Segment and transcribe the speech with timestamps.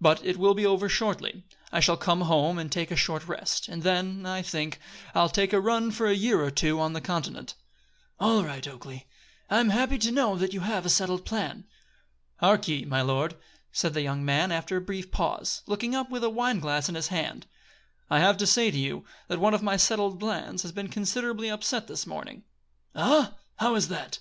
[0.00, 1.44] But it will be over shortly.
[1.70, 4.80] I shall come home and take a short rest, and then, I think,
[5.14, 7.54] I'll take a run for a year or two on the continent."
[8.18, 9.04] "All right, Oakleigh.
[9.48, 11.64] I am happy to know that you have a settled plan."
[12.38, 13.36] "Hark ye, my lord,"
[13.70, 16.96] said the young man, after a brief pause, looking up with a wine glass in
[16.96, 17.46] his hand,
[18.10, 21.48] "I have to say to you, that one of my settled plans has been considerably
[21.50, 22.42] upset this morning."
[22.96, 24.18] "Ah, how is that?"